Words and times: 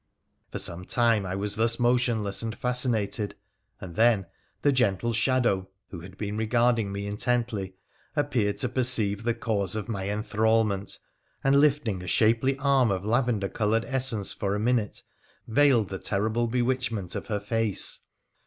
For 0.51 0.57
some 0.57 0.85
time 0.85 1.27
I 1.27 1.35
was 1.35 1.53
thus 1.57 1.77
motionless 1.77 2.41
and 2.41 2.57
fascinated, 2.57 3.35
and 3.79 3.95
then 3.95 4.25
the 4.63 4.71
gentle 4.71 5.13
shadow, 5.13 5.69
who 5.91 5.99
had 5.99 6.17
been 6.17 6.37
regarding 6.37 6.91
me 6.91 7.05
intently, 7.05 7.75
appeared 8.15 8.57
to 8.57 8.69
perceive 8.69 9.21
the 9.21 9.35
cause 9.35 9.75
of 9.75 9.87
my 9.87 10.09
enthralment, 10.09 10.97
and 11.43 11.61
lifting 11.61 12.01
a 12.01 12.07
shapely 12.07 12.57
arm 12.57 12.89
of 12.89 13.05
lavender 13.05 13.47
coloured 13.47 13.85
essence 13.85 14.33
for 14.33 14.55
a 14.55 14.59
minute 14.59 15.03
veiled 15.47 15.89
the 15.89 15.99
terrible 15.99 16.47
bewitchment 16.47 17.13
of 17.13 17.27
her 17.27 17.39
face. 17.39 17.99